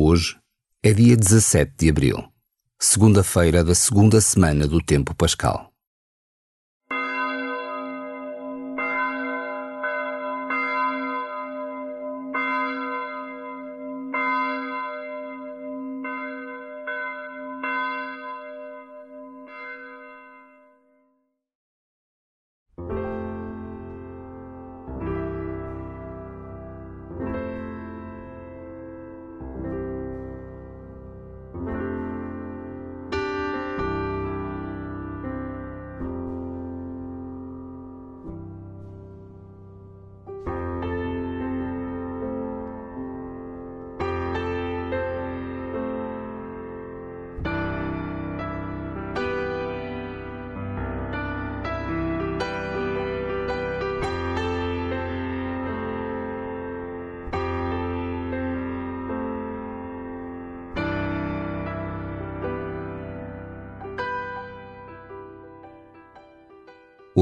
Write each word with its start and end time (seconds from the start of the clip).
Hoje 0.00 0.36
é 0.80 0.92
dia 0.92 1.16
17 1.16 1.72
de 1.76 1.90
abril, 1.90 2.32
segunda-feira 2.78 3.64
da 3.64 3.74
segunda 3.74 4.20
semana 4.20 4.64
do 4.64 4.80
tempo 4.80 5.12
pascal. 5.12 5.67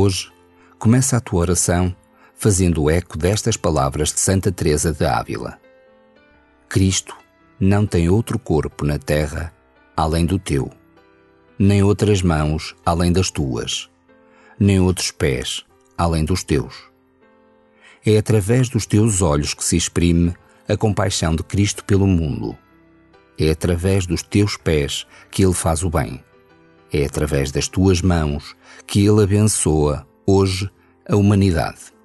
Hoje, 0.07 0.31
começa 0.79 1.17
a 1.17 1.21
tua 1.21 1.41
oração 1.41 1.93
fazendo 2.37 2.89
eco 2.89 3.19
destas 3.19 3.57
palavras 3.57 4.13
de 4.13 4.21
Santa 4.21 4.53
Teresa 4.53 4.93
de 4.93 5.05
Ávila. 5.05 5.59
Cristo 6.69 7.17
não 7.59 7.85
tem 7.85 8.09
outro 8.09 8.39
corpo 8.39 8.85
na 8.85 9.01
terra 9.01 9.53
além 9.97 10.25
do 10.25 10.39
teu, 10.39 10.71
nem 11.59 11.83
outras 11.83 12.23
mãos 12.23 12.77
além 12.87 13.11
das 13.11 13.33
tuas, 13.33 13.91
nem 14.61 14.79
outros 14.79 15.11
pés 15.11 15.65
além 15.99 16.25
dos 16.25 16.45
teus. 16.45 16.85
É 18.07 18.17
através 18.17 18.69
dos 18.69 18.87
teus 18.87 19.21
olhos 19.21 19.55
que 19.55 19.65
se 19.65 19.77
exprime 19.77 20.37
a 20.69 20.77
compaixão 20.77 21.35
de 21.35 21.43
Cristo 21.43 21.85
pelo 21.85 22.07
mundo. 22.07 22.57
É 23.37 23.51
através 23.51 24.07
dos 24.07 24.23
teus 24.23 24.57
pés 24.57 25.05
que 25.33 25.45
Ele 25.45 25.53
faz 25.53 25.83
o 25.83 25.91
bem. 25.91 26.23
É 26.93 27.05
através 27.05 27.51
das 27.51 27.69
tuas 27.69 28.01
mãos 28.01 28.57
que 28.87 29.05
Ele 29.05 29.23
abençoa 29.23 30.07
hoje 30.27 30.71
a 31.09 31.17
humanidade. 31.17 31.96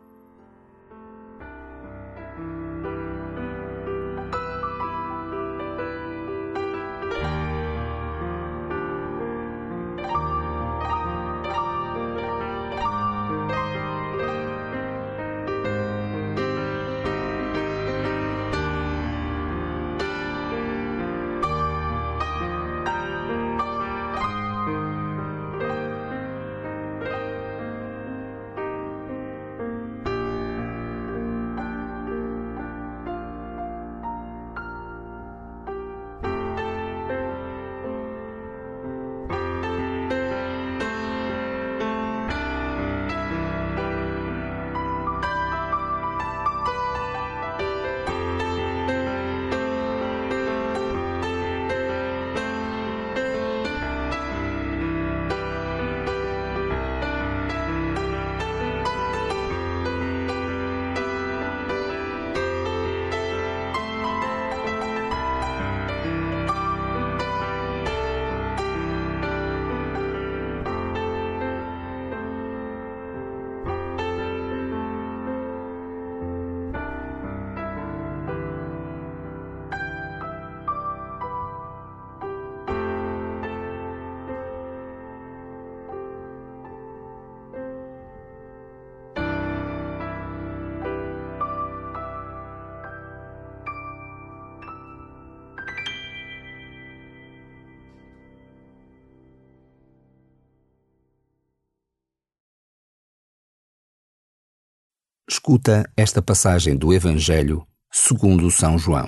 Escuta 105.32 105.90
esta 105.96 106.22
passagem 106.22 106.76
do 106.76 106.94
Evangelho 106.94 107.66
segundo 107.90 108.52
São 108.52 108.78
João. 108.78 109.08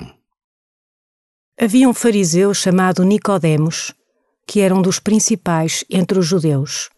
Havia 1.60 1.90
um 1.90 1.94
fariseu 1.94 2.54
chamado 2.54 3.04
Nicodemos, 3.04 3.94
que 4.48 4.62
era 4.62 4.74
um 4.74 4.82
dos 4.82 5.00
principais 5.00 5.84
entre 5.90 6.18
os 6.18 6.26
judeus. 6.26 6.90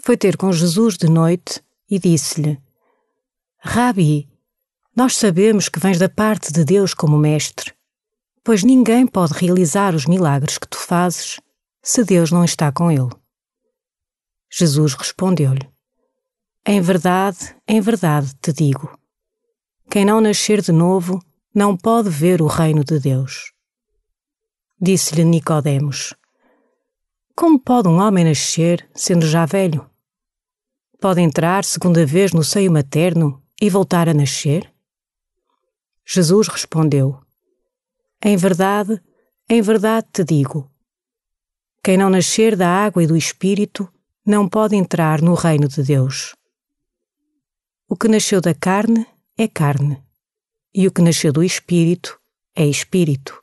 Foi 0.00 0.16
ter 0.16 0.38
com 0.38 0.50
Jesus 0.50 0.96
de 0.96 1.10
noite 1.10 1.62
e 1.90 1.98
disse-lhe: 1.98 2.58
Rabi, 3.58 4.26
nós 4.96 5.14
sabemos 5.14 5.68
que 5.68 5.78
vens 5.78 5.98
da 5.98 6.08
parte 6.08 6.50
de 6.50 6.64
Deus 6.64 6.94
como 6.94 7.18
mestre, 7.18 7.74
pois 8.42 8.64
ninguém 8.64 9.06
pode 9.06 9.34
realizar 9.34 9.94
os 9.94 10.06
milagres 10.06 10.56
que 10.56 10.66
tu 10.66 10.78
fazes 10.78 11.38
se 11.82 12.02
Deus 12.02 12.32
não 12.32 12.42
está 12.42 12.72
com 12.72 12.90
ele. 12.90 13.10
Jesus 14.50 14.94
respondeu-lhe: 14.94 15.75
em 16.66 16.80
verdade, 16.80 17.54
em 17.68 17.80
verdade 17.80 18.34
te 18.42 18.52
digo: 18.52 18.98
quem 19.88 20.04
não 20.04 20.20
nascer 20.20 20.60
de 20.60 20.72
novo 20.72 21.20
não 21.54 21.76
pode 21.76 22.10
ver 22.10 22.42
o 22.42 22.46
reino 22.46 22.82
de 22.82 22.98
Deus. 22.98 23.52
Disse-lhe 24.80 25.24
Nicodemos: 25.24 26.12
Como 27.36 27.58
pode 27.58 27.88
um 27.88 28.00
homem 28.00 28.24
nascer 28.24 28.88
sendo 28.94 29.26
já 29.26 29.46
velho? 29.46 29.88
Pode 31.00 31.20
entrar 31.20 31.64
segunda 31.64 32.04
vez 32.04 32.32
no 32.32 32.42
seio 32.42 32.72
materno 32.72 33.40
e 33.62 33.70
voltar 33.70 34.08
a 34.08 34.14
nascer? 34.14 34.68
Jesus 36.04 36.48
respondeu: 36.48 37.20
Em 38.20 38.36
verdade, 38.36 39.00
em 39.48 39.62
verdade 39.62 40.08
te 40.12 40.24
digo: 40.24 40.68
quem 41.86 41.96
não 41.96 42.10
nascer 42.10 42.56
da 42.56 42.68
água 42.68 43.04
e 43.04 43.06
do 43.06 43.16
espírito 43.16 43.88
não 44.26 44.48
pode 44.48 44.74
entrar 44.74 45.22
no 45.22 45.34
reino 45.34 45.68
de 45.68 45.84
Deus. 45.84 46.34
O 47.88 47.96
que 47.96 48.08
nasceu 48.08 48.40
da 48.40 48.52
carne 48.52 49.06
é 49.38 49.46
carne, 49.46 50.02
e 50.74 50.88
o 50.88 50.90
que 50.90 51.00
nasceu 51.00 51.32
do 51.32 51.44
espírito 51.44 52.18
é 52.54 52.66
espírito. 52.66 53.40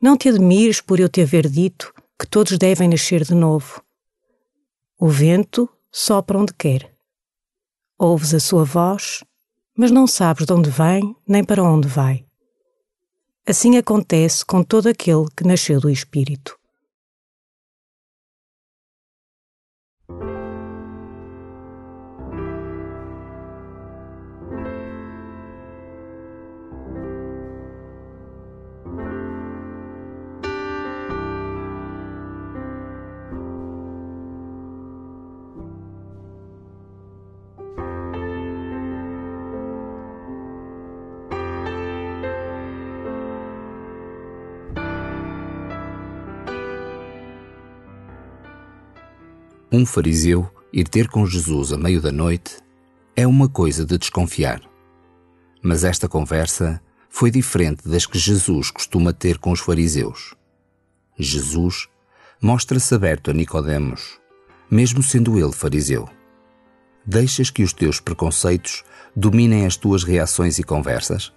Não 0.00 0.16
te 0.16 0.28
admires 0.28 0.80
por 0.80 0.98
eu 0.98 1.08
te 1.08 1.20
haver 1.20 1.48
dito 1.48 1.92
que 2.18 2.26
todos 2.26 2.56
devem 2.56 2.88
nascer 2.88 3.24
de 3.24 3.34
novo. 3.34 3.82
O 4.98 5.08
vento 5.08 5.68
sopra 5.90 6.38
onde 6.38 6.54
quer. 6.54 6.94
Ouves 7.98 8.32
a 8.34 8.40
sua 8.40 8.64
voz, 8.64 9.24
mas 9.76 9.90
não 9.90 10.06
sabes 10.06 10.46
de 10.46 10.52
onde 10.52 10.70
vem 10.70 11.16
nem 11.26 11.42
para 11.42 11.62
onde 11.62 11.88
vai. 11.88 12.24
Assim 13.46 13.76
acontece 13.76 14.44
com 14.44 14.62
todo 14.62 14.88
aquele 14.88 15.26
que 15.36 15.44
nasceu 15.44 15.80
do 15.80 15.90
Espírito. 15.90 16.59
Um 49.72 49.86
fariseu 49.86 50.50
ir 50.72 50.88
ter 50.88 51.08
com 51.08 51.24
Jesus 51.24 51.72
a 51.72 51.78
meio 51.78 52.00
da 52.00 52.10
noite 52.10 52.56
é 53.14 53.24
uma 53.24 53.48
coisa 53.48 53.86
de 53.86 53.96
desconfiar. 53.98 54.60
Mas 55.62 55.84
esta 55.84 56.08
conversa 56.08 56.82
foi 57.08 57.30
diferente 57.30 57.88
das 57.88 58.04
que 58.04 58.18
Jesus 58.18 58.72
costuma 58.72 59.12
ter 59.12 59.38
com 59.38 59.52
os 59.52 59.60
fariseus. 59.60 60.34
Jesus 61.16 61.88
mostra-se 62.42 62.92
aberto 62.92 63.30
a 63.30 63.32
Nicodemos, 63.32 64.18
mesmo 64.68 65.04
sendo 65.04 65.38
ele 65.38 65.52
fariseu. 65.52 66.08
Deixas 67.06 67.48
que 67.48 67.62
os 67.62 67.72
teus 67.72 68.00
preconceitos 68.00 68.82
dominem 69.14 69.66
as 69.66 69.76
tuas 69.76 70.02
reações 70.02 70.58
e 70.58 70.64
conversas? 70.64 71.32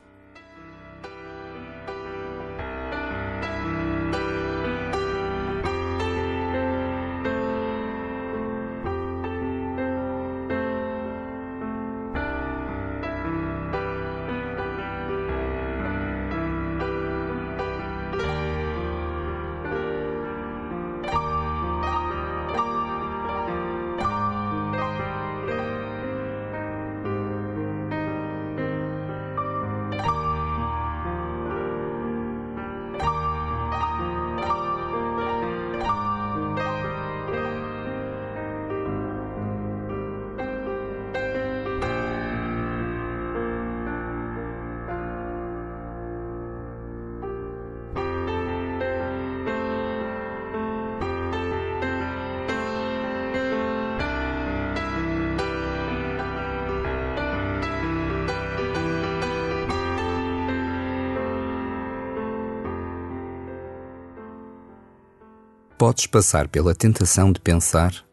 Podes 65.83 66.07
passar 66.07 66.47
pela 66.47 66.73
tentação 66.73 67.29
de 67.29 67.41
pensar: 67.41 68.05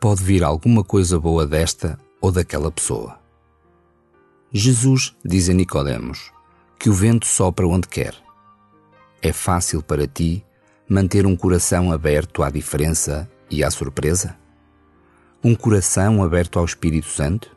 pode 0.00 0.24
vir 0.24 0.42
alguma 0.42 0.82
coisa 0.82 1.20
boa 1.20 1.46
desta 1.46 1.98
ou 2.22 2.32
daquela 2.32 2.72
pessoa. 2.72 3.20
Jesus 4.50 5.14
diz 5.22 5.50
a 5.50 5.52
Nicodemos 5.52 6.32
que 6.78 6.88
o 6.88 6.94
vento 6.94 7.26
sopra 7.26 7.68
onde 7.68 7.86
quer. 7.86 8.14
É 9.20 9.30
fácil 9.30 9.82
para 9.82 10.06
ti 10.06 10.42
manter 10.88 11.26
um 11.26 11.36
coração 11.36 11.92
aberto 11.92 12.42
à 12.42 12.48
diferença 12.48 13.30
e 13.50 13.62
à 13.62 13.70
surpresa? 13.70 14.34
Um 15.44 15.54
coração 15.54 16.24
aberto 16.24 16.58
ao 16.58 16.64
Espírito 16.64 17.08
Santo? 17.08 17.54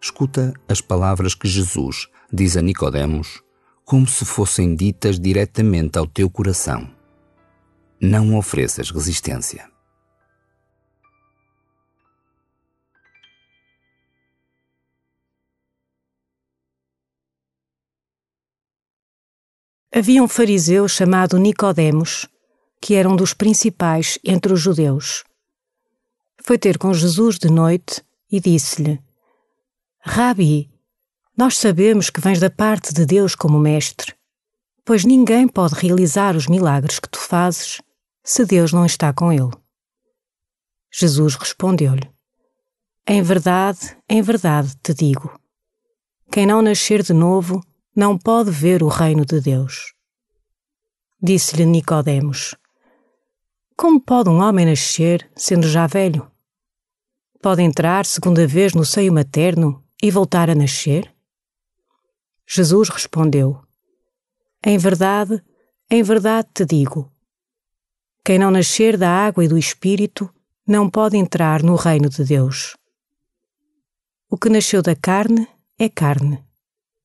Escuta 0.00 0.54
as 0.68 0.80
palavras 0.80 1.34
que 1.34 1.48
Jesus 1.48 2.08
diz 2.32 2.56
a 2.56 2.62
Nicodemos 2.62 3.42
como 3.84 4.06
se 4.06 4.24
fossem 4.24 4.76
ditas 4.76 5.18
diretamente 5.18 5.98
ao 5.98 6.06
teu 6.06 6.30
coração. 6.30 6.88
Não 8.00 8.38
ofereças 8.38 8.88
resistência. 8.90 9.68
Havia 19.92 20.22
um 20.22 20.28
fariseu 20.28 20.86
chamado 20.86 21.36
Nicodemos, 21.36 22.28
que 22.80 22.94
era 22.94 23.08
um 23.08 23.16
dos 23.16 23.34
principais 23.34 24.20
entre 24.24 24.52
os 24.52 24.60
judeus. 24.60 25.24
Foi 26.44 26.56
ter 26.56 26.78
com 26.78 26.94
Jesus 26.94 27.40
de 27.40 27.50
noite 27.50 28.00
e 28.30 28.40
disse-lhe: 28.40 29.00
Rabi, 30.02 30.70
nós 31.36 31.58
sabemos 31.58 32.10
que 32.10 32.20
vens 32.20 32.40
da 32.40 32.50
parte 32.50 32.92
de 32.92 33.04
Deus 33.04 33.34
como 33.34 33.58
mestre, 33.58 34.14
pois 34.84 35.04
ninguém 35.04 35.46
pode 35.46 35.74
realizar 35.74 36.34
os 36.34 36.46
milagres 36.46 36.98
que 36.98 37.08
tu 37.08 37.18
fazes 37.18 37.80
se 38.22 38.44
Deus 38.44 38.72
não 38.72 38.86
está 38.86 39.12
com 39.12 39.32
ele. 39.32 39.50
Jesus 40.90 41.34
respondeu-lhe: 41.34 42.10
Em 43.06 43.22
verdade, 43.22 43.96
em 44.08 44.22
verdade 44.22 44.74
te 44.82 44.94
digo: 44.94 45.38
quem 46.32 46.46
não 46.46 46.62
nascer 46.62 47.02
de 47.02 47.12
novo 47.12 47.60
não 47.94 48.16
pode 48.16 48.52
ver 48.52 48.84
o 48.84 48.88
reino 48.88 49.24
de 49.24 49.40
Deus. 49.40 49.92
Disse-lhe 51.20 51.66
Nicodemos: 51.66 52.54
Como 53.76 54.00
pode 54.00 54.30
um 54.30 54.40
homem 54.40 54.64
nascer 54.64 55.28
sendo 55.34 55.68
já 55.68 55.88
velho? 55.88 56.30
Pode 57.42 57.62
entrar 57.62 58.06
segunda 58.06 58.46
vez 58.46 58.74
no 58.74 58.84
seio 58.84 59.12
materno 59.12 59.84
e 60.02 60.10
voltar 60.10 60.48
a 60.48 60.54
nascer? 60.54 61.12
Jesus 62.46 62.88
respondeu: 62.88 63.60
Em 64.64 64.78
verdade, 64.78 65.42
em 65.90 66.02
verdade 66.02 66.48
te 66.54 66.64
digo: 66.64 67.12
quem 68.24 68.38
não 68.38 68.50
nascer 68.50 68.96
da 68.96 69.10
água 69.10 69.44
e 69.44 69.48
do 69.48 69.58
Espírito 69.58 70.32
não 70.66 70.88
pode 70.88 71.16
entrar 71.16 71.62
no 71.62 71.74
reino 71.74 72.08
de 72.08 72.24
Deus. 72.24 72.76
O 74.28 74.38
que 74.38 74.48
nasceu 74.48 74.82
da 74.82 74.94
carne 74.94 75.46
é 75.78 75.88
carne, 75.88 76.42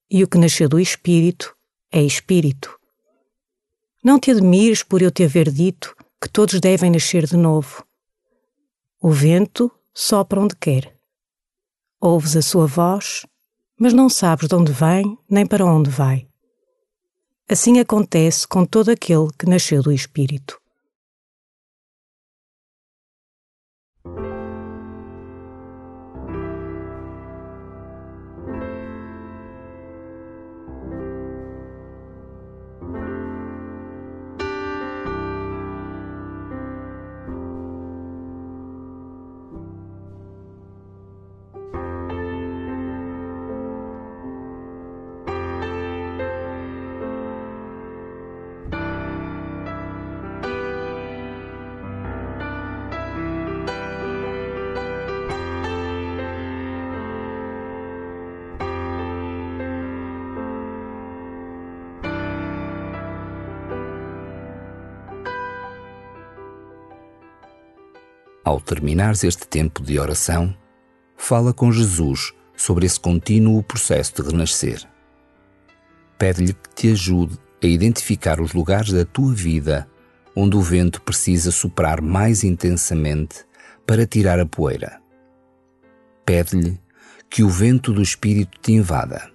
e 0.10 0.24
o 0.24 0.28
que 0.28 0.38
nasceu 0.38 0.70
do 0.70 0.80
Espírito 0.80 1.56
é 1.92 2.02
Espírito. 2.02 2.80
Não 4.04 4.20
te 4.20 4.32
admires 4.32 4.84
por 4.84 5.02
eu 5.02 5.10
te 5.10 5.24
haver 5.24 5.50
dito 5.50 5.96
que 6.22 6.30
todos 6.30 6.60
devem 6.60 6.92
nascer 6.92 7.25
de 7.25 7.36
novo. 7.36 7.84
O 9.02 9.10
vento 9.10 9.72
sopra 9.94 10.40
onde 10.40 10.56
quer 10.56 10.95
Ouves 12.06 12.36
a 12.36 12.42
sua 12.44 12.68
voz, 12.68 13.26
mas 13.80 13.92
não 13.92 14.10
sabes 14.10 14.48
de 14.48 14.54
onde 14.54 14.72
vem 14.72 15.18
nem 15.28 15.44
para 15.44 15.66
onde 15.66 15.90
vai. 15.90 16.28
Assim 17.50 17.80
acontece 17.80 18.48
com 18.48 18.64
todo 18.64 18.90
aquele 18.90 19.28
que 19.40 19.50
nasceu 19.50 19.82
do 19.82 19.92
Espírito. 19.92 20.62
Ao 68.46 68.62
terminares 68.62 69.24
este 69.24 69.48
tempo 69.48 69.82
de 69.82 69.98
oração, 69.98 70.56
fala 71.18 71.52
com 71.52 71.72
Jesus 71.72 72.32
sobre 72.56 72.86
esse 72.86 73.00
contínuo 73.00 73.64
processo 73.64 74.22
de 74.22 74.30
renascer. 74.30 74.88
Pede-lhe 76.20 76.54
que 76.54 76.70
te 76.75 76.92
ajude 76.92 77.40
a 77.64 77.66
identificar 77.66 78.40
os 78.40 78.54
lugares 78.54 78.92
da 78.92 79.04
tua 79.04 79.34
vida 79.34 79.90
onde 80.36 80.56
o 80.56 80.62
vento 80.62 81.02
precisa 81.02 81.50
soprar 81.50 82.04
mais 82.04 82.44
intensamente 82.44 83.44
para 83.84 84.06
tirar 84.06 84.40
a 84.40 84.46
poeira. 84.46 85.02
Pede-lhe 86.24 86.80
que 87.28 87.42
o 87.42 87.50
vento 87.50 87.92
do 87.92 88.04
Espírito 88.04 88.60
te 88.62 88.74
invada 88.74 89.35